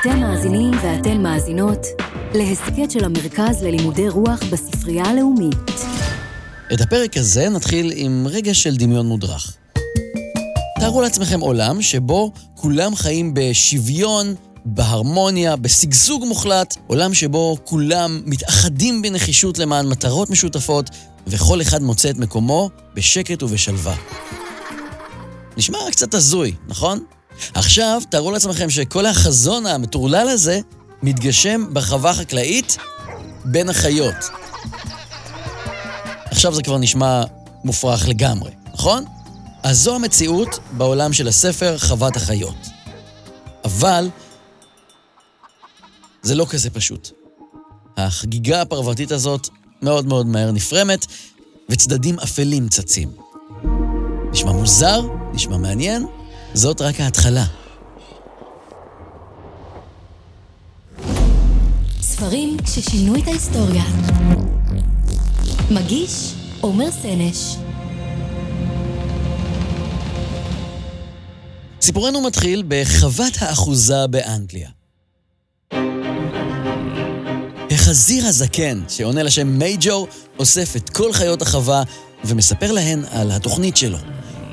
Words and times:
אתם 0.00 0.20
מאזינים 0.20 0.70
ואתן 0.82 1.22
מאזינות 1.22 1.86
להסכת 2.34 2.90
של 2.90 3.04
המרכז 3.04 3.62
ללימודי 3.62 4.08
רוח 4.08 4.40
בספרייה 4.52 5.04
הלאומית. 5.04 5.70
את 6.72 6.80
הפרק 6.80 7.16
הזה 7.16 7.48
נתחיל 7.48 7.92
עם 7.94 8.26
רגע 8.30 8.54
של 8.54 8.76
דמיון 8.76 9.06
מודרך. 9.06 9.56
תארו 10.80 11.02
לעצמכם 11.02 11.40
עולם 11.40 11.82
שבו 11.82 12.32
כולם 12.54 12.96
חיים 12.96 13.34
בשוויון, 13.34 14.34
בהרמוניה, 14.64 15.56
בשגשוג 15.56 16.24
מוחלט, 16.24 16.76
עולם 16.86 17.14
שבו 17.14 17.56
כולם 17.64 18.22
מתאחדים 18.26 19.02
בנחישות 19.02 19.58
למען 19.58 19.88
מטרות 19.88 20.30
משותפות, 20.30 20.90
וכל 21.26 21.60
אחד 21.62 21.82
מוצא 21.82 22.10
את 22.10 22.16
מקומו 22.16 22.70
בשקט 22.94 23.42
ובשלווה. 23.42 23.96
נשמע 25.56 25.78
קצת 25.90 26.14
הזוי, 26.14 26.54
נכון? 26.68 27.04
עכשיו, 27.54 28.02
תארו 28.08 28.30
לעצמכם 28.30 28.70
שכל 28.70 29.06
החזון 29.06 29.66
המטורלל 29.66 30.28
הזה 30.28 30.60
מתגשם 31.02 31.64
בחווה 31.72 32.14
חקלאית 32.14 32.76
בין 33.44 33.68
החיות. 33.68 34.14
עכשיו 36.30 36.54
זה 36.54 36.62
כבר 36.62 36.78
נשמע 36.78 37.22
מופרך 37.64 38.08
לגמרי, 38.08 38.50
נכון? 38.74 39.04
אז 39.62 39.78
זו 39.78 39.94
המציאות 39.94 40.58
בעולם 40.72 41.12
של 41.12 41.28
הספר 41.28 41.78
חוות 41.78 42.16
החיות. 42.16 42.56
אבל 43.64 44.08
זה 46.22 46.34
לא 46.34 46.46
כזה 46.50 46.70
פשוט. 46.70 47.10
החגיגה 47.96 48.62
הפרוותית 48.62 49.12
הזאת 49.12 49.48
מאוד 49.82 50.06
מאוד 50.06 50.26
מהר 50.26 50.50
נפרמת, 50.52 51.06
וצדדים 51.68 52.18
אפלים 52.18 52.68
צצים. 52.68 53.08
נשמע 54.32 54.52
מוזר? 54.52 55.00
נשמע 55.32 55.56
מעניין? 55.56 56.06
זאת 56.56 56.80
רק 56.80 57.00
ההתחלה. 57.00 57.44
ספרים 62.00 62.56
ששינו 62.66 63.16
את 63.16 63.26
ההיסטוריה. 63.26 63.84
מגיש 65.70 66.34
עומר 66.60 66.90
סנש. 66.90 67.56
סיפורנו 71.80 72.22
מתחיל 72.22 72.62
בחוות 72.68 73.32
האחוזה 73.38 74.06
באנגליה. 74.06 74.70
החזיר 77.70 78.26
הזקן, 78.26 78.82
שעונה 78.88 79.22
לשם 79.22 79.46
מייג'ור, 79.46 80.08
אוסף 80.38 80.76
את 80.76 80.90
כל 80.90 81.12
חיות 81.12 81.42
החווה 81.42 81.82
ומספר 82.24 82.72
להן 82.72 83.04
על 83.10 83.30
התוכנית 83.30 83.76
שלו, 83.76 83.98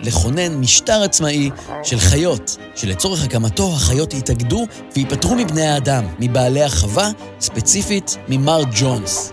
לכונן 0.03 0.53
משטר 0.55 1.03
עצמאי 1.03 1.49
של 1.83 1.99
חיות, 1.99 2.57
שלצורך 2.75 3.23
הקמתו 3.23 3.73
החיות 3.73 4.13
יתאגדו 4.13 4.65
וייפטרו 4.95 5.35
מבני 5.35 5.67
האדם, 5.67 6.07
מבעלי 6.19 6.63
החווה, 6.63 7.09
ספציפית 7.39 8.17
ממר 8.27 8.61
ג'ונס. 8.75 9.31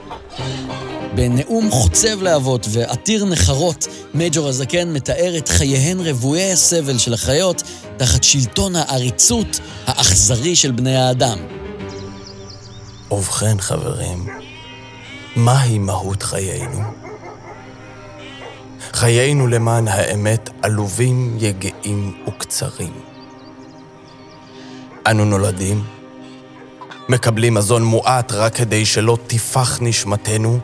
בנאום 1.14 1.70
חוצב 1.70 2.22
להבות 2.22 2.66
ועתיר 2.70 3.24
נחרות, 3.24 3.86
מייג'ור 4.14 4.48
הזקן 4.48 4.92
מתאר 4.92 5.38
את 5.38 5.48
חייהן 5.48 6.00
רבויי 6.00 6.52
הסבל 6.52 6.98
של 6.98 7.14
החיות 7.14 7.62
תחת 7.96 8.24
שלטון 8.24 8.76
העריצות 8.76 9.60
האכזרי 9.86 10.56
של 10.56 10.70
בני 10.70 10.96
האדם. 10.96 11.38
ובכן, 13.10 13.60
חברים, 13.60 14.26
מהי 15.36 15.78
מהות 15.78 16.22
חיינו? 16.22 17.09
חיינו 18.92 19.46
למען 19.46 19.88
האמת 19.88 20.50
עלובים, 20.62 21.36
יגעים 21.40 22.14
וקצרים. 22.28 22.92
אנו 25.06 25.24
נולדים, 25.24 25.82
מקבלים 27.08 27.54
מזון 27.54 27.84
מועט 27.84 28.32
רק 28.32 28.54
כדי 28.54 28.86
שלא 28.86 29.18
תפח 29.26 29.78
נשמתנו, 29.82 30.58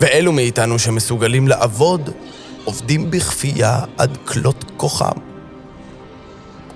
ואלו 0.00 0.32
מאיתנו 0.32 0.78
שמסוגלים 0.78 1.48
לעבוד, 1.48 2.10
עובדים 2.64 3.10
בכפייה 3.10 3.80
עד 3.98 4.18
כלות 4.24 4.64
כוחם. 4.76 5.18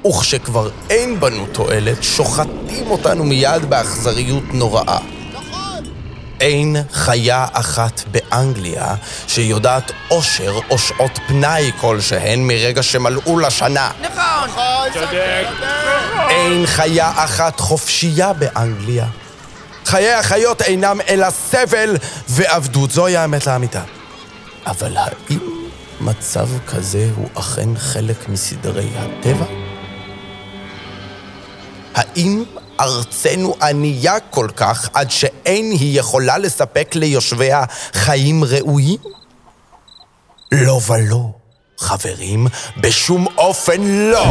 וכשכבר 0.07 0.71
אין 0.91 1.21
בנו 1.21 1.47
תועלת, 1.53 2.03
שוחטים 2.03 2.91
אותנו 2.91 3.25
מיד 3.25 3.65
באכזריות 3.69 4.55
נוראה. 4.55 5.20
אין 6.41 6.77
חיה 6.93 7.47
אחת 7.53 8.03
באנגליה 8.07 8.95
שיודעת 9.27 9.93
עושר 10.09 10.59
או 10.71 10.79
שעות 10.79 11.19
פנאי 11.27 11.71
כלשהן 11.81 12.47
מרגע 12.47 12.83
שמלאו 12.83 13.39
לה 13.39 13.51
שנה. 13.51 13.91
נכון. 14.01 14.49
צודק. 14.93 15.47
אין 16.29 16.67
חיה 16.67 17.13
אחת 17.17 17.61
חופשייה 17.61 18.33
באנגליה. 18.33 19.07
חיי 19.85 20.13
החיות 20.13 20.63
אינם 20.63 20.99
אלא 21.09 21.31
סבל 21.31 21.97
ועבדות, 22.29 22.91
זוהי 22.91 23.17
האמת 23.17 23.47
לאמיתה. 23.47 23.83
אבל 24.67 24.97
האם 24.97 25.39
מצב 26.01 26.49
כזה 26.67 27.11
הוא 27.17 27.29
אכן 27.35 27.69
חלק 27.77 28.29
מסדרי 28.29 28.89
הטבע? 28.97 29.45
האם 31.95 32.45
ארצנו 32.81 33.55
ענייה 33.63 34.21
כל 34.21 34.49
כך 34.57 34.89
עד 34.95 35.11
שאין 35.11 35.71
היא 35.71 35.99
יכולה 36.01 36.39
לספק 36.39 36.95
ליושביה 36.95 37.65
חיים 37.93 38.45
ראויים? 38.45 38.99
לא 40.53 40.81
ולא, 40.89 41.31
חברים, 41.79 42.47
בשום 42.77 43.27
אופן 43.39 43.81
לא! 43.83 44.25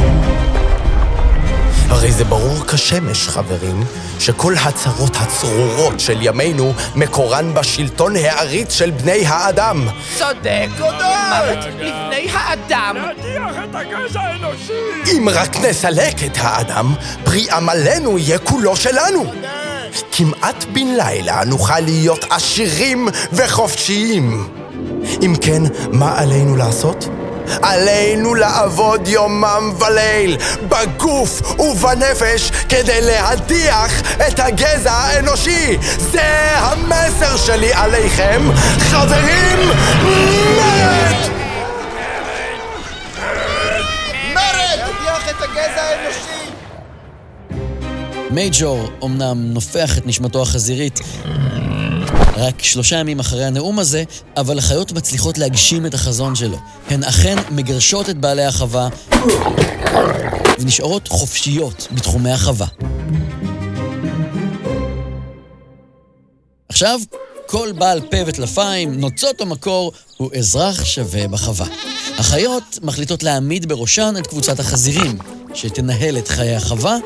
הרי 1.90 2.12
זה 2.12 2.24
ברור 2.24 2.66
כשמש, 2.68 3.28
חברים, 3.28 3.84
שכל 4.20 4.54
הצרות 4.66 5.16
הצרורות 5.16 6.00
של 6.00 6.18
ימינו 6.22 6.74
מקורן 6.96 7.54
בשלטון 7.54 8.16
העריץ 8.16 8.74
של 8.74 8.90
בני 8.92 9.26
האדם. 9.26 9.88
צודק. 10.18 10.68
מוות 10.80 11.66
לפני 11.80 12.30
האדם. 12.34 12.96
להדיח 12.96 13.56
את 13.64 13.76
הגזע 13.76 14.22
האנושי! 14.22 15.18
אם 15.18 15.30
רק 15.34 15.56
נסלק 15.56 16.24
את 16.26 16.38
האדם, 16.38 16.94
פרי 17.24 17.48
עמלנו 17.52 18.18
יהיה 18.18 18.40
כולו 18.40 18.76
שלנו. 18.76 19.34
כמעט 20.12 20.64
בן 20.74 20.88
לילה 20.98 21.44
נוכל 21.46 21.80
להיות 21.80 22.26
עשירים 22.30 23.08
וחופשיים. 23.34 24.48
אם 25.22 25.36
כן, 25.42 25.64
מה 25.92 26.20
עלינו 26.20 26.56
לעשות? 26.56 27.08
עלינו 27.62 28.36
לעבוד 28.36 29.08
יומם 29.08 29.74
וליל, 29.80 30.38
בגוף 30.70 31.60
ובנפש, 31.60 32.52
כדי 32.70 33.02
להדיח 33.02 34.02
את 34.28 34.40
הגזע 34.40 34.92
האנושי. 34.92 35.78
זה 35.98 36.58
המסר 36.58 37.38
שלי 37.38 37.74
עליכם, 37.74 38.50
חברים, 38.80 39.60
מרד! 40.56 41.40
מייג'ור 48.32 48.90
אומנם 49.02 49.54
נופח 49.54 49.98
את 49.98 50.08
נשמתו 50.08 50.42
החזירית 50.42 51.00
רק 52.40 52.64
שלושה 52.64 52.96
ימים 52.96 53.20
אחרי 53.20 53.46
הנאום 53.46 53.80
הזה, 53.80 54.04
אבל 54.38 54.58
החיות 54.58 54.92
מצליחות 54.92 55.38
להגשים 55.38 55.86
את 55.86 55.94
החזון 55.94 56.36
שלו. 56.36 56.58
הן 56.90 57.04
אכן 57.04 57.36
מגרשות 57.52 58.10
את 58.10 58.18
בעלי 58.18 58.46
החווה 58.46 58.90
ונשארות 60.60 61.08
חופשיות 61.08 61.88
בתחומי 61.92 62.32
החווה. 62.32 62.68
עכשיו, 66.70 67.00
כל 67.46 67.72
בעל 67.72 68.02
פרווה 68.02 68.18
וטלפיים, 68.26 69.00
נוצות 69.00 69.42
או 69.42 69.46
מקור, 69.46 69.92
הוא 70.18 70.32
אזרח 70.38 70.86
שווה 70.86 71.28
בחווה. 71.28 71.66
החיות 72.18 72.80
מחליטות 72.82 73.24
להעמיד 73.24 73.70
בראשן 73.70 74.14
את 74.20 74.28
קבוצת 74.28 74.60
החזירים, 74.60 75.18
שתנהל 75.54 76.18
את 76.18 76.28
חיי 76.28 76.56
החווה, 76.56 76.98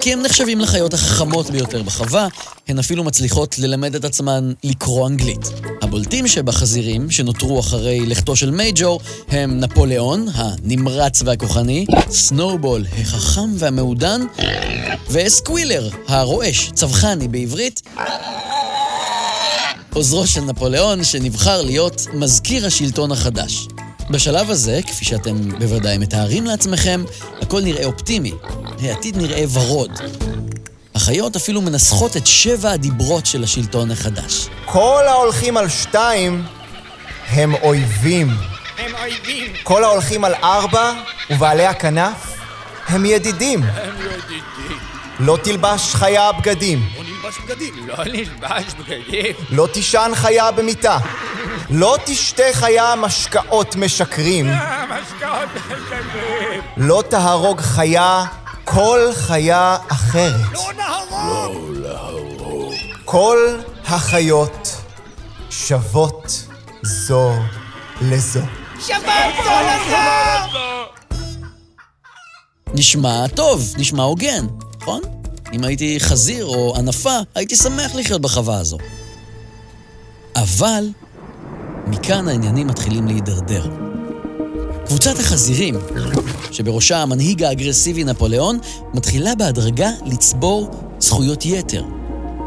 כי 0.00 0.12
הם 0.12 0.22
נחשבים 0.22 0.60
לחיות 0.60 0.94
החכמות 0.94 1.50
ביותר 1.50 1.82
בחווה, 1.82 2.28
הן 2.68 2.78
אפילו 2.78 3.04
מצליחות 3.04 3.58
ללמד 3.58 3.94
את 3.94 4.04
עצמן 4.04 4.52
לקרוא 4.64 5.08
אנגלית. 5.08 5.50
הבולטים 5.82 6.28
שבחזירים, 6.28 7.10
שנותרו 7.10 7.60
אחרי 7.60 8.06
לכתו 8.06 8.36
של 8.36 8.50
מייג'ור, 8.50 9.00
הם 9.28 9.60
נפוליאון, 9.60 10.26
הנמרץ 10.34 11.22
והכוחני, 11.24 11.86
סנואובול, 12.10 12.84
החכם 13.00 13.50
והמעודן, 13.58 14.20
וסקווילר, 15.10 15.88
הרועש, 16.08 16.70
צווחני 16.74 17.28
בעברית, 17.28 17.82
עוזרו 19.94 20.26
של 20.26 20.40
נפוליאון, 20.40 21.04
שנבחר 21.04 21.62
להיות 21.62 22.06
מזכיר 22.12 22.66
השלטון 22.66 23.12
החדש. 23.12 23.66
בשלב 24.10 24.50
הזה, 24.50 24.80
כפי 24.86 25.04
שאתם 25.04 25.48
בוודאי 25.58 25.98
מתארים 25.98 26.44
לעצמכם, 26.44 27.04
הכל 27.42 27.60
נראה 27.60 27.84
אופטימי. 27.84 28.32
העתיד 28.82 29.16
נראה 29.16 29.44
ורוד. 29.52 29.90
החיות 30.94 31.36
אפילו 31.36 31.60
מנסחות 31.60 32.16
את 32.16 32.26
שבע 32.26 32.70
הדיברות 32.70 33.26
של 33.26 33.44
השלטון 33.44 33.90
החדש. 33.90 34.48
כל 34.64 35.02
ההולכים 35.08 35.56
על 35.56 35.68
שתיים 35.68 36.44
הם 37.28 37.54
אויבים. 37.54 38.28
הם 38.78 38.94
אויבים, 38.94 39.52
כל 39.62 39.84
ההולכים 39.84 40.24
על 40.24 40.34
ארבע 40.34 40.92
ובעלי 41.30 41.66
הכנף 41.66 42.34
הם 42.88 43.06
ידידים. 43.06 43.62
הם 43.62 43.94
ידידים. 44.00 44.78
לא 45.20 45.38
תלבש 45.42 45.94
חיה 45.94 46.32
בגדים. 46.32 46.88
לא 46.96 47.02
נלבש 47.04 47.38
בגדים. 47.44 47.88
לא 47.88 48.04
נלבש 48.04 48.74
בגדים. 48.78 49.34
לא 49.50 49.68
תישן 49.72 50.10
חיה 50.14 50.50
במיטה. 50.50 50.98
לא 51.70 51.96
תשתה 52.04 52.42
חיה 52.52 52.94
משקאות 52.96 53.76
משקרים. 53.76 54.48
אה, 54.48 54.84
משקאות 54.86 55.48
משקרים. 55.56 56.60
לא 56.76 57.02
תהרוג 57.08 57.60
חיה 57.60 58.24
כל 58.64 59.00
חיה 59.14 59.76
אחרת. 59.88 60.52
לא 60.52 60.72
נהרוג. 60.76 61.62
כל 63.04 63.38
החיות 63.84 64.76
שוות 65.50 66.46
זו 66.82 67.32
לזו. 68.00 68.40
שבת 68.80 69.34
זו 69.44 69.50
לזו! 69.50 70.62
נשמע 72.74 73.26
טוב, 73.28 73.74
נשמע 73.78 74.02
הוגן, 74.02 74.46
נכון? 74.80 75.00
אם 75.52 75.64
הייתי 75.64 76.00
חזיר 76.00 76.44
או 76.44 76.74
ענפה, 76.76 77.16
הייתי 77.34 77.56
שמח 77.56 77.94
לחיות 77.94 78.20
בחווה 78.20 78.58
הזו. 78.58 78.78
אבל 80.36 80.88
מכאן 81.86 82.28
העניינים 82.28 82.66
מתחילים 82.66 83.06
להידרדר. 83.06 83.66
קבוצת 84.86 85.18
החזירים, 85.18 85.74
שבראשה 86.50 87.02
המנהיג 87.02 87.42
האגרסיבי 87.42 88.04
נפוליאון, 88.04 88.58
מתחילה 88.94 89.34
בהדרגה 89.34 89.90
לצבור 90.06 90.70
זכויות 91.00 91.46
יתר. 91.46 91.84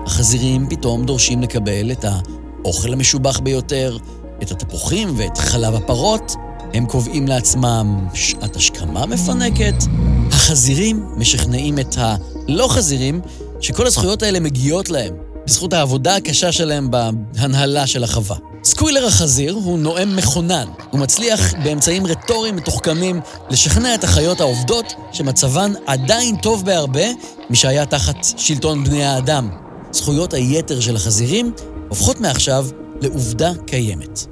החזירים 0.06 0.68
פתאום 0.70 1.06
דורשים 1.06 1.42
לקבל 1.42 1.92
את 1.92 2.06
האוכל 2.06 2.94
המשובח 2.94 3.40
ביותר, 3.40 3.98
את 4.42 4.52
התפוחים 4.52 5.14
ואת 5.18 5.38
חלב 5.38 5.76
הפרות. 5.76 6.36
הם 6.74 6.86
קובעים 6.86 7.28
לעצמם 7.28 8.08
שעת 8.14 8.56
השכמה 8.56 9.06
מפנקת. 9.06 9.84
החזירים 10.32 11.06
משכנעים 11.18 11.80
את 11.80 11.96
הלא 11.98 12.68
חזירים 12.68 13.22
שכל 13.60 13.88
הזכויות 13.88 14.24
האלה 14.24 14.40
מגיעות 14.40 14.90
להם, 14.90 15.14
בזכות 15.46 15.74
העבודה 15.74 16.16
הקשה 16.16 16.52
שלהם 16.52 16.92
בהנהלה 16.92 17.88
של 17.88 18.04
החווה. 18.04 18.38
סקווילר 18.64 19.06
החזיר 19.06 19.54
הוא 19.54 19.80
נואם 19.80 20.16
מכונן. 20.16 20.68
הוא 20.92 21.00
מצליח 21.00 21.54
באמצעים 21.64 22.08
רטוריים 22.08 22.56
מתוחכמים 22.56 23.22
לשכנע 23.50 23.96
את 23.96 24.04
החיות 24.04 24.42
העובדות 24.42 24.94
שמצבן 25.12 25.74
עדיין 25.86 26.36
טוב 26.36 26.66
בהרבה 26.66 27.04
משהיה 27.50 27.86
תחת 27.86 28.16
שלטון 28.38 28.84
בני 28.84 29.06
האדם. 29.06 29.50
זכויות 29.92 30.34
היתר 30.34 30.80
של 30.80 30.96
החזירים 30.96 31.54
הופכות 31.90 32.20
מעכשיו 32.20 32.68
לעובדה 33.02 33.52
קיימת. 33.68 34.26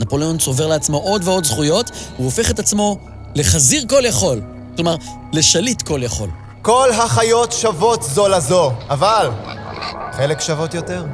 נפוליאון 0.00 0.38
צובר 0.38 0.66
לעצמו 0.66 0.98
עוד 0.98 1.22
ועוד 1.24 1.44
זכויות, 1.44 1.90
הוא 2.16 2.24
הופך 2.24 2.50
את 2.50 2.58
עצמו 2.58 2.96
לחזיר 3.34 3.84
כל 3.88 4.02
יכול. 4.04 4.40
כלומר, 4.76 4.96
לשליט 5.32 5.82
כל 5.82 6.00
יכול. 6.02 6.28
כל 6.62 6.90
החיות 6.92 7.52
שוות 7.52 8.02
זו 8.02 8.28
לזו, 8.28 8.72
אבל 8.88 9.30
חלק 10.16 10.40
שוות 10.40 10.74
יותר. 10.74 11.04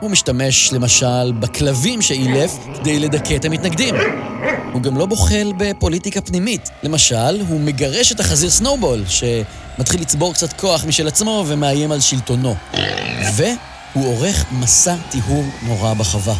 הוא 0.00 0.10
משתמש 0.10 0.72
למשל 0.72 1.32
בכלבים 1.32 2.02
שאילף 2.02 2.58
כדי 2.74 2.98
לדכא 2.98 3.36
את 3.36 3.44
המתנגדים. 3.44 3.94
הוא 4.72 4.82
גם 4.82 4.96
לא 4.98 5.06
בוחל 5.06 5.52
בפוליטיקה 5.56 6.20
פנימית. 6.20 6.68
למשל, 6.82 7.40
הוא 7.48 7.60
מגרש 7.60 8.12
את 8.12 8.20
החזיר 8.20 8.50
סנובול, 8.50 9.04
שמתחיל 9.06 10.00
לצבור 10.00 10.34
קצת 10.34 10.52
כוח 10.52 10.84
משל 10.84 11.08
עצמו 11.08 11.44
ומאיים 11.46 11.92
על 11.92 12.00
שלטונו. 12.00 12.54
והוא 13.36 14.06
עורך 14.06 14.44
מסע 14.52 14.96
טיהור 15.10 15.44
נורא 15.62 15.94
בחווה. 15.94 16.34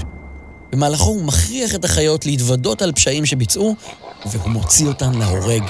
במהלכו 0.73 1.11
הוא 1.11 1.25
מכריח 1.25 1.75
את 1.75 1.85
החיות 1.85 2.27
להתוודות 2.27 2.83
על 2.83 2.93
פשעים 2.93 3.27
שביצעו, 3.27 3.77
והוא 4.27 4.50
מוציא 4.50 4.87
אותן 4.87 5.15
להורג. 5.15 5.62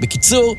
בקיצור, 0.00 0.56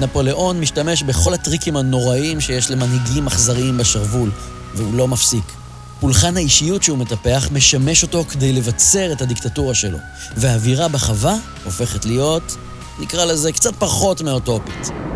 נפוליאון 0.00 0.60
משתמש 0.60 1.02
בכל 1.02 1.34
הטריקים 1.34 1.76
הנוראיים 1.76 2.40
שיש 2.40 2.70
למנהיגים 2.70 3.26
אכזריים 3.26 3.78
בשרוול, 3.78 4.30
והוא 4.74 4.94
לא 4.94 5.08
מפסיק. 5.08 5.52
פולחן 6.00 6.36
האישיות 6.36 6.82
שהוא 6.82 6.98
מטפח 6.98 7.48
משמש 7.52 8.02
אותו 8.02 8.24
כדי 8.24 8.52
לבצר 8.52 9.12
את 9.12 9.22
הדיקטטורה 9.22 9.74
שלו, 9.74 9.98
והאווירה 10.36 10.88
בחווה 10.88 11.36
הופכת 11.64 12.04
להיות, 12.04 12.56
נקרא 12.98 13.24
לזה, 13.24 13.52
קצת 13.52 13.74
פחות 13.78 14.22
מאוטופית. 14.22 15.13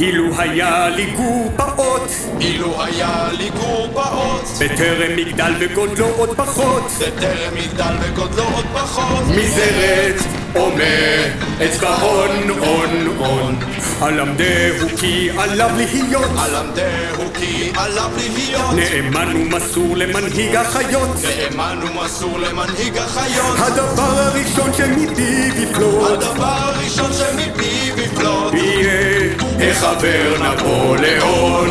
אילו 0.00 0.24
היה 0.38 0.88
לי 0.88 1.06
גור 1.16 1.52
פעוט, 1.56 2.10
אילו 2.40 2.82
היה 2.84 3.28
לי 3.32 3.50
גור 3.50 3.88
פעוט, 3.92 4.44
בטרם 4.60 5.16
מגדל 5.16 5.52
וגודלו 5.58 6.06
עוד 6.06 6.36
פחות, 6.36 6.82
בטרם 7.00 7.56
יגדל 7.56 7.94
וגודלו 8.00 8.44
עוד 8.54 8.64
פחות, 8.72 9.22
מזרת 9.28 10.22
עומד 10.54 11.30
אצבע 11.64 11.88
הון 11.88 12.50
הון 12.58 13.06
הון, 13.18 13.56
הלמדהו 14.00 14.88
כי 15.00 15.30
עליו 15.38 15.70
להיות. 15.76 16.30
למדהו 16.52 17.32
כי 17.34 17.72
עליו 17.76 18.10
להיות, 18.36 18.74
נאמן 18.74 19.36
ומסור 19.36 19.96
למנהיג 19.96 20.56
החיות, 20.56 21.16
נאמן 21.22 21.78
ומסור 21.82 22.38
למנהיג 22.38 22.98
החיות, 22.98 23.58
הדבר 23.58 24.02
הראשון 24.02 24.72
שמפיו 24.72 25.62
יפלוט, 25.62 26.10
הדבר 26.10 26.56
הראשון 26.58 27.12
שמפיו 27.12 28.04
יפלוט, 28.04 28.54
יהיה 28.54 29.43
החבר 29.60 30.54
נפוליאון. 30.54 31.68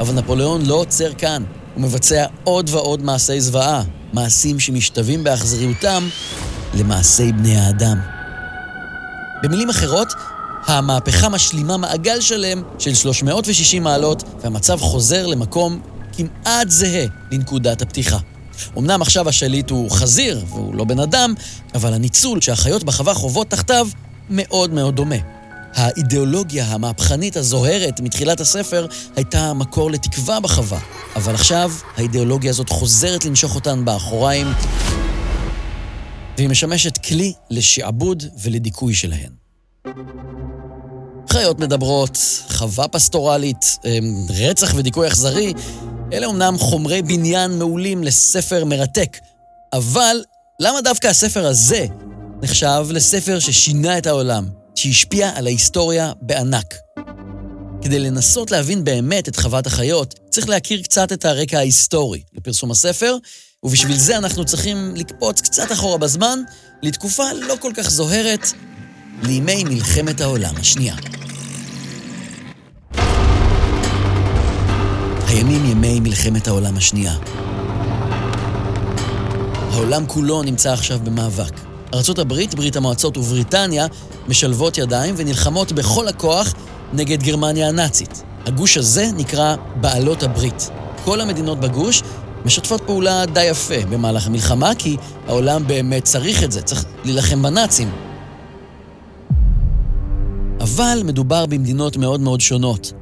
אבל 0.00 0.14
נפוליאון 0.14 0.66
לא 0.66 0.74
עוצר 0.74 1.12
כאן, 1.12 1.42
הוא 1.74 1.82
מבצע 1.82 2.26
עוד 2.44 2.70
ועוד 2.72 3.02
מעשי 3.02 3.40
זוועה, 3.40 3.82
מעשים 4.12 4.60
שמשתווים 4.60 5.24
באכזריותם 5.24 6.08
למעשי 6.74 7.32
בני 7.32 7.56
האדם. 7.56 8.00
במילים 9.42 9.70
אחרות, 9.70 10.08
המהפכה 10.66 11.28
משלימה 11.28 11.76
מעגל 11.76 12.20
שלם 12.20 12.62
של 12.78 12.94
360 12.94 13.82
מעלות, 13.82 14.22
והמצב 14.42 14.80
חוזר 14.80 15.26
למקום 15.26 15.80
כמעט 16.12 16.68
זהה 16.70 17.06
לנקודת 17.32 17.82
הפתיחה. 17.82 18.18
אמנם 18.78 19.02
עכשיו 19.02 19.28
השליט 19.28 19.70
הוא 19.70 19.90
חזיר 19.90 20.44
והוא 20.48 20.74
לא 20.74 20.84
בן 20.84 21.00
אדם, 21.00 21.34
אבל 21.74 21.94
הניצול 21.94 22.40
שהחיות 22.40 22.84
בחווה 22.84 23.14
חוות 23.14 23.50
תחתיו 23.50 23.88
מאוד 24.30 24.72
מאוד 24.72 24.96
דומה. 24.96 25.16
האידיאולוגיה 25.74 26.64
המהפכנית 26.64 27.36
הזוהרת 27.36 28.00
מתחילת 28.00 28.40
הספר 28.40 28.86
הייתה 29.16 29.52
מקור 29.52 29.90
לתקווה 29.90 30.40
בחווה, 30.40 30.78
אבל 31.16 31.34
עכשיו 31.34 31.72
האידיאולוגיה 31.96 32.50
הזאת 32.50 32.68
חוזרת 32.68 33.24
לנשוך 33.24 33.54
אותן 33.54 33.84
באחוריים, 33.84 34.46
והיא 36.36 36.48
משמשת 36.48 36.98
כלי 36.98 37.32
לשעבוד 37.50 38.24
ולדיכוי 38.42 38.94
שלהן. 38.94 39.30
חיות 41.32 41.60
מדברות, 41.60 42.18
חווה 42.48 42.88
פסטורלית, 42.88 43.78
אמ, 43.84 44.26
רצח 44.30 44.74
ודיכוי 44.76 45.08
אכזרי, 45.08 45.52
אלה 46.12 46.26
אומנם 46.26 46.58
חומרי 46.58 47.02
בניין 47.02 47.58
מעולים 47.58 48.04
לספר 48.04 48.64
מרתק, 48.64 49.16
אבל 49.72 50.16
למה 50.60 50.80
דווקא 50.80 51.06
הספר 51.06 51.46
הזה 51.46 51.86
נחשב 52.42 52.86
לספר 52.90 53.38
ששינה 53.38 53.98
את 53.98 54.06
העולם, 54.06 54.44
שהשפיע 54.74 55.30
על 55.34 55.46
ההיסטוריה 55.46 56.12
בענק? 56.22 56.74
כדי 57.82 57.98
לנסות 57.98 58.50
להבין 58.50 58.84
באמת 58.84 59.28
את 59.28 59.36
חוות 59.36 59.66
החיות, 59.66 60.14
צריך 60.30 60.48
להכיר 60.48 60.82
קצת 60.82 61.12
את 61.12 61.24
הרקע 61.24 61.58
ההיסטורי 61.58 62.22
לפרסום 62.32 62.70
הספר, 62.70 63.16
ובשביל 63.62 63.96
זה 63.96 64.18
אנחנו 64.18 64.44
צריכים 64.44 64.94
לקפוץ 64.96 65.40
קצת 65.40 65.72
אחורה 65.72 65.98
בזמן, 65.98 66.38
לתקופה 66.82 67.32
לא 67.32 67.54
כל 67.60 67.72
כך 67.76 67.90
זוהרת, 67.90 68.46
לימי 69.22 69.64
מלחמת 69.64 70.20
העולם 70.20 70.54
השנייה. 70.56 70.96
הימים 75.26 75.70
ימי 75.70 76.00
מלחמת 76.00 76.48
העולם 76.48 76.76
השנייה. 76.76 77.14
העולם 79.72 80.06
כולו 80.06 80.42
נמצא 80.42 80.72
עכשיו 80.72 80.98
במאבק. 81.04 81.69
ארצות 81.94 82.18
הברית, 82.18 82.54
ברית 82.54 82.76
המועצות 82.76 83.16
ובריטניה 83.16 83.86
משלבות 84.28 84.78
ידיים 84.78 85.14
ונלחמות 85.18 85.72
בכל 85.72 86.08
הכוח 86.08 86.54
נגד 86.92 87.22
גרמניה 87.22 87.68
הנאצית. 87.68 88.22
הגוש 88.46 88.76
הזה 88.76 89.06
נקרא 89.16 89.56
בעלות 89.80 90.22
הברית. 90.22 90.70
כל 91.04 91.20
המדינות 91.20 91.60
בגוש 91.60 92.02
משתפות 92.44 92.82
פעולה 92.86 93.26
די 93.26 93.44
יפה 93.44 93.86
במהלך 93.90 94.26
המלחמה, 94.26 94.74
כי 94.78 94.96
העולם 95.26 95.66
באמת 95.66 96.04
צריך 96.04 96.44
את 96.44 96.52
זה, 96.52 96.62
צריך 96.62 96.84
להילחם 97.04 97.42
בנאצים. 97.42 97.90
אבל 100.60 101.02
מדובר 101.04 101.46
במדינות 101.46 101.96
מאוד 101.96 102.20
מאוד 102.20 102.40
שונות. 102.40 102.92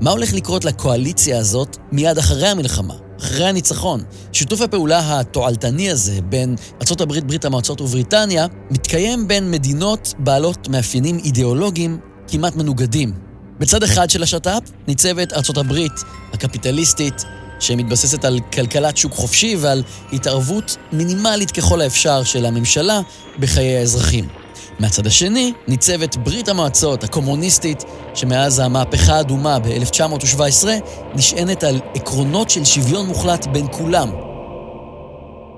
מה 0.00 0.10
הולך 0.10 0.32
לקרות 0.32 0.64
לקואליציה 0.64 1.38
הזאת 1.38 1.76
מיד 1.92 2.18
אחרי 2.18 2.48
המלחמה, 2.48 2.94
אחרי 3.20 3.46
הניצחון? 3.46 4.02
שיתוף 4.32 4.60
הפעולה 4.60 5.20
התועלתני 5.20 5.90
הזה 5.90 6.20
בין 6.22 6.56
ארה"ב, 6.82 7.26
ברית 7.26 7.44
המועצות 7.44 7.80
ובריטניה, 7.80 8.46
מתקיים 8.70 9.28
בין 9.28 9.50
מדינות 9.50 10.14
בעלות 10.18 10.68
מאפיינים 10.68 11.18
אידיאולוגיים 11.18 11.98
כמעט 12.28 12.56
מנוגדים. 12.56 13.12
בצד 13.58 13.82
אחד 13.82 14.10
של 14.10 14.22
השת"פ 14.22 14.70
ניצבת 14.88 15.32
הברית 15.58 15.92
הקפיטליסטית, 16.32 17.24
שמתבססת 17.60 18.24
על 18.24 18.40
כלכלת 18.52 18.96
שוק 18.96 19.12
חופשי 19.12 19.56
ועל 19.60 19.82
התערבות 20.12 20.76
מינימלית 20.92 21.50
ככל 21.50 21.80
האפשר 21.80 22.22
של 22.24 22.46
הממשלה 22.46 23.00
בחיי 23.38 23.76
האזרחים. 23.76 24.45
מהצד 24.78 25.06
השני 25.06 25.52
ניצבת 25.68 26.16
ברית 26.16 26.48
המועצות 26.48 27.04
הקומוניסטית, 27.04 27.84
שמאז 28.14 28.58
המהפכה 28.58 29.16
האדומה 29.16 29.58
ב-1917 29.58 30.66
נשענת 31.14 31.64
על 31.64 31.80
עקרונות 31.94 32.50
של 32.50 32.64
שוויון 32.64 33.06
מוחלט 33.06 33.46
בין 33.46 33.66
כולם. 33.72 34.10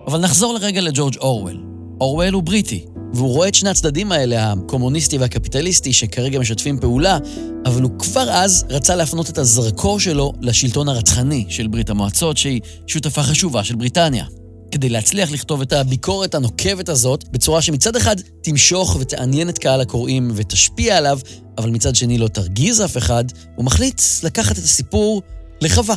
אבל 0.07 0.21
נחזור 0.21 0.55
לרגע 0.55 0.81
לג'ורג' 0.81 1.17
אורוול. 1.17 1.63
אורוול 2.01 2.33
הוא 2.33 2.43
בריטי, 2.43 2.85
והוא 3.15 3.29
רואה 3.29 3.49
את 3.49 3.55
שני 3.55 3.71
הצדדים 3.71 4.13
האלה, 4.13 4.53
הקומוניסטי 4.53 5.19
והקפיטליסטי, 5.19 5.93
שכרגע 5.93 6.39
משתפים 6.39 6.81
פעולה, 6.81 7.19
אבל 7.67 7.83
הוא 7.83 7.91
כבר 7.99 8.31
אז 8.31 8.65
רצה 8.71 8.97
להפנות 8.97 9.31
את 9.31 9.39
הזרקור 9.39 10.01
שלו 10.01 10.33
לשלטון 10.41 10.89
הרצחני 10.89 11.45
של 11.49 11.67
ברית 11.67 11.91
המועצות, 11.91 12.37
שהיא 12.37 12.61
שותפה 12.87 13.23
חשובה 13.23 13.65
של 13.65 13.75
בריטניה. 13.75 14.25
כדי 14.71 14.89
להצליח 14.89 15.31
לכתוב 15.31 15.61
את 15.61 15.73
הביקורת 15.73 16.35
הנוקבת 16.35 16.89
הזאת 16.89 17.29
בצורה 17.29 17.63
שמצד 17.63 17.97
אחד 17.97 18.17
תמשוך 18.43 18.97
ותעניין 19.01 19.49
את 19.49 19.59
קהל 19.59 19.81
הקוראים 19.81 20.31
ותשפיע 20.35 20.97
עליו, 20.97 21.19
אבל 21.59 21.71
מצד 21.71 21.95
שני 21.95 22.19
לא 22.19 22.29
תרגיז 22.29 22.81
אף 22.81 22.97
אחד, 22.97 23.25
הוא 23.57 23.65
מחליט 23.65 24.03
לקחת 24.23 24.59
את 24.59 24.65
הסיפור 24.65 25.23
לחווה, 25.61 25.95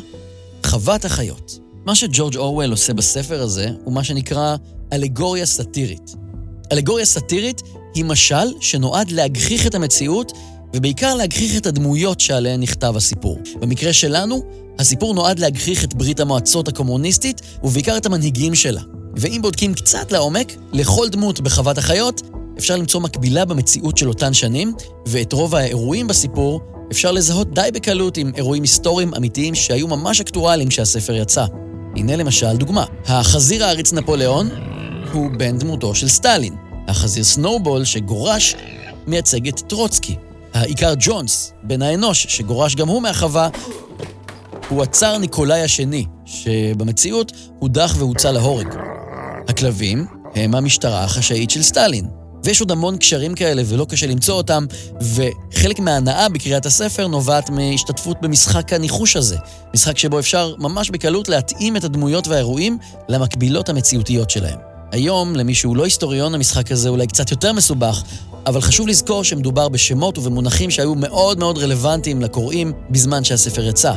חוות 0.66 1.06
החיות. 1.06 1.60
מה 1.86 1.96
שג'ורג' 1.96 2.38
אורוול 2.38 2.72
עושה 2.72 2.94
בספר 2.94 3.42
הזה 3.42 3.70
הוא 3.84 3.94
מה 3.94 4.04
שנקרא 4.04 4.56
אלגוריה 4.94 5.46
סאטירית. 5.46 6.16
אלגוריה 6.72 7.06
סאטירית 7.06 7.62
היא 7.96 8.06
משל 8.06 8.54
שנועד 8.62 9.12
להגחיך 9.12 9.68
את 9.68 9.76
המציאות 9.76 10.32
ובעיקר 10.76 11.16
להגחיך 11.16 11.58
את 11.58 11.66
הדמויות 11.66 12.20
שעליהן 12.20 12.62
נכתב 12.62 12.94
הסיפור. 12.98 13.40
במקרה 13.60 13.94
שלנו, 13.94 14.44
הסיפור 14.80 15.14
נועד 15.14 15.40
להגחיך 15.40 15.84
את 15.84 15.94
ברית 15.94 16.20
המועצות 16.20 16.68
הקומוניסטית, 16.68 17.42
ובעיקר 17.64 17.98
את 17.98 18.06
המנהיגים 18.06 18.56
שלה. 18.56 18.82
ואם 19.16 19.40
בודקים 19.42 19.74
קצת 19.74 20.12
לעומק, 20.12 20.56
לכל 20.74 21.10
דמות 21.10 21.40
בחוות 21.40 21.78
החיות 21.78 22.22
אפשר 22.58 22.76
למצוא 22.76 23.02
מקבילה 23.02 23.46
במציאות 23.46 23.98
של 23.98 24.08
אותן 24.08 24.34
שנים, 24.34 24.74
ואת 25.06 25.34
רוב 25.34 25.56
האירועים 25.56 26.08
בסיפור 26.08 26.62
אפשר 26.92 27.12
לזהות 27.12 27.54
די 27.54 27.70
בקלות 27.74 28.18
עם 28.18 28.32
אירועים 28.36 28.64
היסטוריים 28.64 29.14
אמיתיים 29.16 29.56
שהיו 29.56 29.88
ממש 29.88 30.22
אקטואליים 30.22 30.70
כשהספר 30.70 31.14
יצא. 31.14 31.46
הנה 31.96 32.16
למשל 32.16 32.58
דוגמה. 32.58 32.86
החזיר 33.06 33.66
העריץ 33.66 33.94
נפוליאון 33.94 34.50
הוא 35.14 35.30
בן 35.38 35.58
דמותו 35.58 35.96
של 35.96 36.08
סטלין. 36.08 36.56
החזיר 36.88 37.24
סנובול 37.24 37.84
שגורש 37.84 38.56
מייצג 39.08 39.48
את 39.48 39.60
טרוצקי. 39.60 40.16
העיקר 40.54 40.94
ג'ונס, 41.00 41.54
בן 41.64 41.82
האנוש, 41.82 42.26
שגורש 42.30 42.76
גם 42.76 42.88
הוא 42.88 43.02
מהחווה, 43.02 43.50
הוא 44.72 44.84
הצאר 44.84 45.18
ניקולאי 45.18 45.62
השני, 45.62 46.06
שבמציאות 46.26 47.32
הודח 47.60 47.96
והוצא 47.98 48.32
להורג. 48.32 48.68
הכלבים 49.48 50.06
הם 50.36 50.56
המשטרה 50.56 51.04
החשאית 51.04 51.50
של 51.50 51.62
סטלין. 51.62 52.08
ויש 52.44 52.62
עוד 52.62 52.72
המון 52.72 52.98
קשרים 52.98 53.36
כאלה 53.36 53.62
ולא 53.66 53.86
קשה 53.86 54.08
למצוא 54.08 54.36
אותם, 54.36 54.66
וחלק 55.02 55.80
מההנאה 55.80 56.30
בקריאת 56.30 56.66
הספר 56.66 57.08
נובעת 57.08 57.50
מהשתתפות 57.50 58.18
במשחק 58.22 58.74
הניחוש 58.74 59.16
הזה. 59.16 59.38
משחק 59.74 59.98
שבו 59.98 60.20
אפשר 60.20 60.56
ממש 60.60 60.90
בקלות 60.90 61.30
להתאים 61.30 61.78
את 61.78 61.84
הדמויות 61.84 62.28
והאירועים 62.28 62.78
למקבילות 63.10 63.70
המציאותיות 63.70 64.30
שלהם. 64.30 64.60
היום, 64.92 65.36
למי 65.36 65.56
שהוא 65.56 65.76
לא 65.76 65.84
היסטוריון, 65.84 66.36
המשחק 66.36 66.72
הזה 66.72 66.90
אולי 66.90 67.08
קצת 67.08 67.32
יותר 67.32 67.54
מסובך, 67.54 68.04
אבל 68.46 68.62
חשוב 68.62 68.88
לזכור 68.88 69.24
שמדובר 69.24 69.70
בשמות 69.70 70.18
ובמונחים 70.18 70.72
שהיו 70.72 70.96
מאוד 70.96 71.40
מאוד 71.40 71.58
רלוונטיים 71.58 72.22
לקוראים 72.22 72.74
בזמן 72.90 73.24
שהספר 73.24 73.68
יצא. 73.68 73.94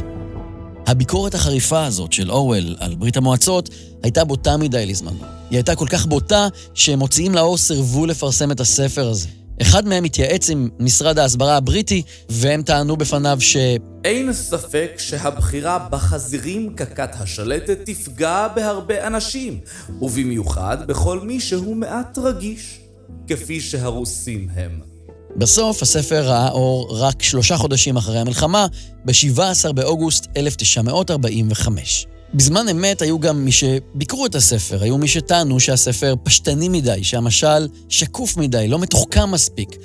הביקורת 0.87 1.35
החריפה 1.35 1.87
הזאת 1.87 2.13
של 2.13 2.31
אורוול 2.31 2.77
על 2.79 2.95
ברית 2.95 3.17
המועצות 3.17 3.69
הייתה 4.03 4.25
בוטה 4.25 4.57
מדי 4.57 4.87
לזמנו. 4.87 5.25
היא 5.51 5.59
הייתה 5.59 5.77
כל 5.77 5.87
כך 5.89 6.07
בוטה 6.07 6.49
שמוציאים 6.75 7.35
לאור 7.35 7.59
סירבו 7.59 8.07
לפרסם 8.07 8.51
את 8.51 8.61
הספר 8.61 9.09
הזה. 9.09 9.29
אחד 9.63 9.87
מהם 9.89 10.05
התייעץ 10.05 10.51
עם 10.51 10.69
משרד 10.79 11.19
ההסברה 11.19 11.57
הבריטי, 11.57 12.03
והם 12.29 12.63
טענו 12.63 12.97
בפניו 12.97 13.37
ש... 13.41 13.57
אין 14.05 14.33
ספק 14.33 14.91
שהבחירה 14.99 15.79
בחזירים 15.91 16.75
ככת 16.77 17.11
השלטת 17.13 17.79
תפגע 17.85 18.49
בהרבה 18.55 19.07
אנשים, 19.07 19.61
ובמיוחד 20.01 20.87
בכל 20.87 21.21
מי 21.21 21.41
שהוא 21.41 21.77
מעט 21.77 22.19
רגיש, 22.19 22.81
כפי 23.27 23.61
שהרוסים 23.61 24.49
הם. 24.55 24.94
בסוף 25.37 25.83
הספר 25.83 26.29
ראה 26.29 26.49
אור 26.49 26.89
רק 26.91 27.23
שלושה 27.23 27.57
חודשים 27.57 27.97
אחרי 27.97 28.19
המלחמה, 28.19 28.67
ב-17 29.05 29.73
באוגוסט 29.73 30.27
1945. 30.37 32.07
בזמן 32.35 32.69
אמת 32.69 33.03
היו 33.03 33.19
גם 33.19 33.45
מי 33.45 33.53
שביקרו 33.53 34.27
את 34.27 34.35
הספר, 34.35 34.83
היו 34.83 34.99
מי 34.99 35.09
שטענו 35.09 35.61
שהספר 35.61 36.15
פשטני 36.23 36.69
מדי, 36.69 37.05
שהמשל 37.05 37.69
שקוף 37.89 38.37
מדי, 38.37 38.69
לא 38.69 38.79
מתוחכם 38.79 39.31
מספיק. 39.31 39.77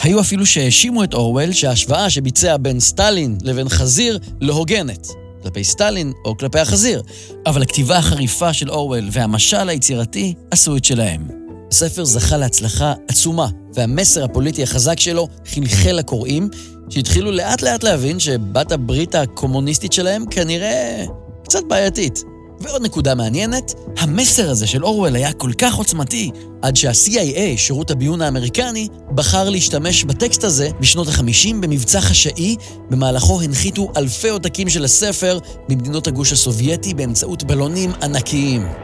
היו 0.00 0.20
אפילו 0.20 0.46
שהאשימו 0.46 1.04
את 1.04 1.14
אורוול 1.14 1.52
שההשוואה 1.52 2.10
שביצע 2.10 2.56
בין 2.56 2.80
סטלין 2.80 3.38
לבין 3.42 3.68
חזיר 3.68 4.18
לא 4.40 4.54
הוגנת, 4.54 5.08
כלפי 5.42 5.64
סטלין 5.64 6.12
או 6.24 6.36
כלפי 6.36 6.58
החזיר. 6.58 7.02
אבל 7.46 7.62
הכתיבה 7.62 7.96
החריפה 7.96 8.52
של 8.52 8.70
אורוול 8.70 9.08
והמשל 9.12 9.68
היצירתי 9.68 10.34
עשו 10.50 10.76
את 10.76 10.84
שלהם. 10.84 11.43
הספר 11.70 12.04
זכה 12.04 12.36
להצלחה 12.36 12.92
עצומה, 13.08 13.48
והמסר 13.74 14.24
הפוליטי 14.24 14.62
החזק 14.62 15.00
שלו 15.00 15.28
חלחל 15.46 15.92
לקוראים, 15.92 16.48
שהתחילו 16.88 17.32
לאט 17.32 17.62
לאט 17.62 17.82
להבין 17.82 18.20
שבת 18.20 18.72
הברית 18.72 19.14
הקומוניסטית 19.14 19.92
שלהם 19.92 20.24
כנראה 20.30 21.04
קצת 21.44 21.62
בעייתית. 21.68 22.24
ועוד 22.60 22.82
נקודה 22.82 23.14
מעניינת, 23.14 23.74
המסר 23.98 24.50
הזה 24.50 24.66
של 24.66 24.84
אורוול 24.84 25.16
היה 25.16 25.32
כל 25.32 25.52
כך 25.58 25.74
עוצמתי, 25.74 26.30
עד 26.62 26.76
שה-CIA, 26.76 27.56
שירות 27.56 27.90
הביון 27.90 28.22
האמריקני, 28.22 28.88
בחר 29.14 29.50
להשתמש 29.50 30.04
בטקסט 30.04 30.44
הזה 30.44 30.68
בשנות 30.80 31.08
ה-50 31.08 31.54
במבצע 31.60 32.00
חשאי, 32.00 32.56
במהלכו 32.90 33.40
הנחיתו 33.42 33.92
אלפי 33.96 34.28
עותקים 34.28 34.68
של 34.68 34.84
הספר 34.84 35.38
במדינות 35.68 36.06
הגוש 36.06 36.32
הסובייטי 36.32 36.94
באמצעות 36.94 37.44
בלונים 37.44 37.92
ענקיים. 38.02 38.83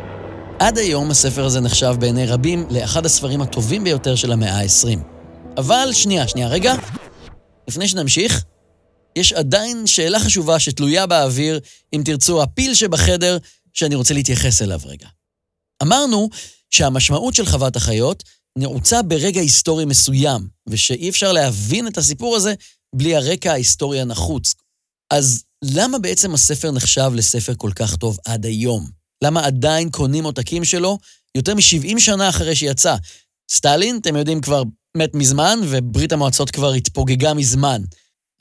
עד 0.61 0.79
היום 0.79 1.11
הספר 1.11 1.45
הזה 1.45 1.61
נחשב 1.61 1.95
בעיני 1.99 2.27
רבים 2.27 2.67
לאחד 2.71 3.07
הספרים 3.07 3.43
הטובים 3.43 3.85
ביותר 3.85 4.17
של 4.17 4.33
המאה 4.33 4.61
ה-20. 4.61 4.99
אבל 5.57 5.89
שנייה, 5.93 6.29
שנייה, 6.29 6.49
רגע. 6.49 6.75
לפני 7.69 7.89
שנמשיך, 7.89 8.45
יש 9.17 9.33
עדיין 9.33 9.87
שאלה 9.87 10.21
חשובה 10.21 10.59
שתלויה 10.61 11.07
באוויר, 11.07 11.61
אם 11.93 12.03
תרצו, 12.05 12.43
הפיל 12.43 12.75
שבחדר, 12.75 13.39
שאני 13.73 13.95
רוצה 13.95 14.15
להתייחס 14.15 14.63
אליו 14.63 14.81
רגע. 14.85 15.09
אמרנו 15.83 16.29
שהמשמעות 16.71 17.35
של 17.35 17.47
חוות 17.47 17.77
החיות 17.77 18.23
נעוצה 18.59 19.03
ברגע 19.03 19.41
היסטורי 19.41 19.85
מסוים, 19.85 20.49
ושאי 20.69 21.09
אפשר 21.09 21.33
להבין 21.33 21.87
את 21.87 21.99
הסיפור 21.99 22.37
הזה 22.37 22.55
בלי 22.95 23.17
הרקע 23.17 23.53
ההיסטורי 23.53 24.01
הנחוץ. 24.01 24.55
אז 25.11 25.45
למה 25.65 25.99
בעצם 25.99 26.35
הספר 26.35 26.71
נחשב 26.71 27.11
לספר 27.15 27.53
כל 27.57 27.71
כך 27.75 27.97
טוב 27.97 28.19
עד 28.25 28.47
היום? 28.47 29.00
למה 29.25 29.45
עדיין 29.45 29.91
קונים 29.91 30.25
עותקים 30.25 30.65
שלו 30.65 30.99
יותר 31.35 31.55
מ-70 31.55 31.99
שנה 31.99 32.29
אחרי 32.29 32.57
שיצא. 32.57 32.97
סטלין, 33.51 33.99
אתם 34.01 34.17
יודעים, 34.17 34.41
כבר 34.41 34.63
מת 34.97 35.15
מזמן, 35.15 35.59
וברית 35.65 36.13
המועצות 36.13 36.51
כבר 36.51 36.73
התפוגגה 36.73 37.35
מזמן. 37.35 37.83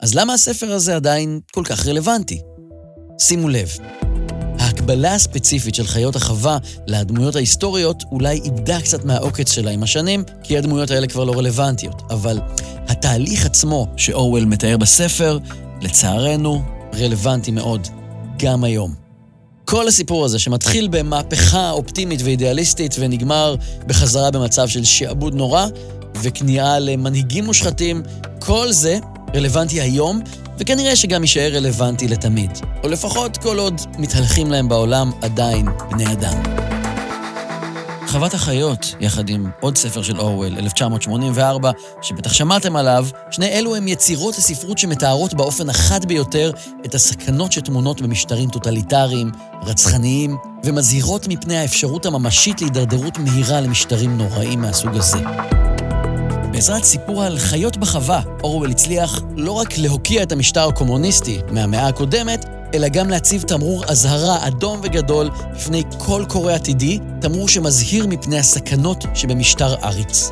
אז 0.00 0.14
למה 0.14 0.34
הספר 0.34 0.72
הזה 0.72 0.96
עדיין 0.96 1.40
כל 1.52 1.64
כך 1.64 1.86
רלוונטי? 1.86 2.40
שימו 3.18 3.48
לב, 3.48 3.68
ההקבלה 4.58 5.14
הספציפית 5.14 5.74
של 5.74 5.86
חיות 5.86 6.16
החווה 6.16 6.58
לדמויות 6.86 7.36
ההיסטוריות 7.36 8.02
אולי 8.12 8.40
איבדה 8.44 8.80
קצת 8.80 9.04
מהעוקץ 9.04 9.52
שלה 9.52 9.70
עם 9.70 9.82
השנים, 9.82 10.24
כי 10.42 10.58
הדמויות 10.58 10.90
האלה 10.90 11.06
כבר 11.06 11.24
לא 11.24 11.32
רלוונטיות. 11.32 12.02
אבל 12.10 12.40
התהליך 12.88 13.46
עצמו 13.46 13.86
שאורוול 13.96 14.44
מתאר 14.44 14.76
בספר, 14.76 15.38
לצערנו, 15.82 16.62
רלוונטי 16.94 17.50
מאוד, 17.50 17.88
גם 18.38 18.64
היום. 18.64 18.99
כל 19.70 19.88
הסיפור 19.88 20.24
הזה, 20.24 20.38
שמתחיל 20.38 20.88
במהפכה 20.88 21.70
אופטימית 21.70 22.20
ואידיאליסטית 22.24 22.96
ונגמר 22.98 23.54
בחזרה 23.86 24.30
במצב 24.30 24.68
של 24.68 24.84
שעבוד 24.84 25.34
נורא 25.34 25.66
וכניעה 26.22 26.78
למנהיגים 26.78 27.44
מושחתים, 27.44 28.02
כל 28.38 28.72
זה 28.72 28.98
רלוונטי 29.34 29.80
היום, 29.80 30.20
וכנראה 30.58 30.96
שגם 30.96 31.22
יישאר 31.22 31.50
רלוונטי 31.54 32.08
לתמיד. 32.08 32.50
או 32.84 32.88
לפחות 32.88 33.36
כל 33.36 33.58
עוד 33.58 33.80
מתהלכים 33.98 34.50
להם 34.50 34.68
בעולם 34.68 35.10
עדיין 35.22 35.66
בני 35.90 36.12
אדם. 36.12 36.59
חוות 38.10 38.34
החיות, 38.34 38.94
יחד 39.00 39.28
עם 39.28 39.50
עוד 39.60 39.76
ספר 39.76 40.02
של 40.02 40.20
אורוול, 40.20 40.58
1984, 40.58 41.70
שבטח 42.02 42.32
שמעתם 42.32 42.76
עליו, 42.76 43.06
שני 43.30 43.46
אלו 43.46 43.76
הם 43.76 43.88
יצירות 43.88 44.34
הספרות 44.34 44.78
שמתארות 44.78 45.34
באופן 45.34 45.70
החד 45.70 46.04
ביותר 46.04 46.50
את 46.84 46.94
הסכנות 46.94 47.52
שטמונות 47.52 48.00
במשטרים 48.00 48.48
טוטליטריים, 48.48 49.30
רצחניים, 49.62 50.36
ומזהירות 50.64 51.28
מפני 51.28 51.56
האפשרות 51.56 52.06
הממשית 52.06 52.60
להידרדרות 52.60 53.18
מהירה 53.18 53.60
למשטרים 53.60 54.18
נוראים 54.18 54.60
מהסוג 54.60 54.96
הזה. 54.96 55.18
בעזרת 56.52 56.84
סיפור 56.84 57.22
על 57.22 57.38
חיות 57.38 57.76
בחווה, 57.76 58.20
אורוול 58.42 58.70
הצליח 58.70 59.20
לא 59.36 59.52
רק 59.52 59.78
להוקיע 59.78 60.22
את 60.22 60.32
המשטר 60.32 60.68
הקומוניסטי 60.68 61.40
מהמאה 61.50 61.88
הקודמת, 61.88 62.44
אלא 62.74 62.88
גם 62.88 63.10
להציב 63.10 63.42
תמרור 63.42 63.84
אזהרה 63.88 64.46
אדום 64.46 64.80
וגדול 64.82 65.30
בפני 65.54 65.82
כל 65.98 66.24
קורא 66.28 66.52
עתידי, 66.52 66.98
תמרור 67.20 67.48
שמזהיר 67.48 68.06
מפני 68.06 68.38
הסכנות 68.38 69.04
שבמשטר 69.14 69.74
עריץ. 69.82 70.30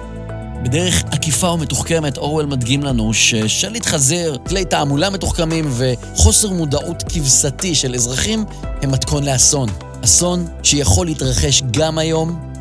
בדרך 0.63 1.03
עקיפה 1.11 1.51
ומתוחכמת, 1.51 2.19
אורוול 2.19 2.47
מדגים 2.47 2.83
לנו 2.83 3.15
ששליט 3.15 3.87
חזיר, 3.87 4.39
כלי 4.49 4.65
תעמולה 4.65 5.11
מתוחכמים 5.11 5.71
וחוסר 5.77 6.51
מודעות 6.51 7.03
כבשתי 7.09 7.75
של 7.75 7.95
אזרחים 7.95 8.45
הם 8.83 8.91
מתכון 8.91 9.25
לאסון. 9.25 9.69
אסון 10.05 10.47
שיכול 10.63 11.07
להתרחש 11.07 11.63
גם 11.71 11.99
היום, 11.99 12.53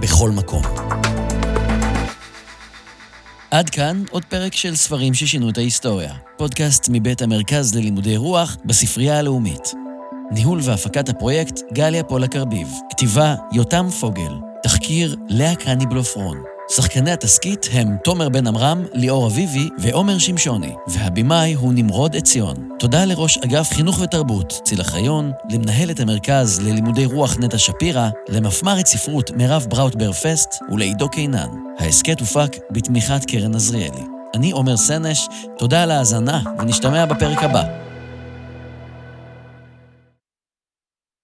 בכל 0.00 0.30
מקום. 0.30 0.62
עד 3.56 3.70
כאן 3.70 4.02
עוד 4.10 4.24
פרק 4.24 4.54
של 4.54 4.76
ספרים 4.76 5.14
ששינו 5.14 5.50
את 5.50 5.58
ההיסטוריה. 5.58 6.14
פודקאסט 6.38 6.88
מבית 6.92 7.22
המרכז 7.22 7.74
ללימודי 7.74 8.16
רוח 8.16 8.56
בספרייה 8.64 9.18
הלאומית. 9.18 9.74
ניהול 10.30 10.60
והפקת 10.62 11.08
הפרויקט 11.08 11.60
גליה 11.72 12.04
פולק 12.04 12.36
ארביב. 12.36 12.68
כתיבה 12.90 13.34
יותם 13.52 13.86
פוגל. 14.00 14.32
תחקיר 14.62 15.16
לאה 15.28 15.54
קני 15.54 15.86
בלופרון. 15.86 16.55
שחקני 16.68 17.10
התסכית 17.10 17.68
הם 17.72 17.96
תומר 18.04 18.28
בן 18.28 18.46
עמרם, 18.46 18.84
ליאור 18.92 19.26
אביבי 19.26 19.68
ועומר 19.78 20.18
שמשוני, 20.18 20.72
והבמאי 20.88 21.54
הוא 21.54 21.72
נמרוד 21.72 22.16
עציון. 22.16 22.68
תודה 22.78 23.04
לראש 23.04 23.38
אגף 23.38 23.72
חינוך 23.72 24.00
ותרבות, 24.00 24.60
צילה 24.64 24.84
חיון, 24.84 25.32
למנהלת 25.50 26.00
המרכז 26.00 26.60
ללימודי 26.60 27.06
רוח 27.06 27.36
נטע 27.38 27.58
שפירא, 27.58 28.08
למפמ"רת 28.28 28.86
ספרות 28.86 29.30
מירב 29.30 29.66
בראוטבר 29.70 30.12
פסט 30.12 30.54
ולעידו 30.72 31.08
קינן. 31.08 31.48
ההסכת 31.78 32.20
הופק 32.20 32.56
בתמיכת 32.70 33.24
קרן 33.24 33.54
עזריאלי. 33.54 34.02
אני 34.34 34.50
עומר 34.50 34.76
סנש, 34.76 35.28
תודה 35.58 35.82
על 35.82 35.90
ההאזנה 35.90 36.42
ונשתמע 36.58 37.06
בפרק 37.06 37.42
הבא. 37.42 37.85